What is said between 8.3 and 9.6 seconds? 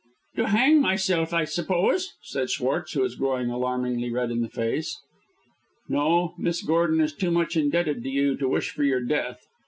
to wish for your death.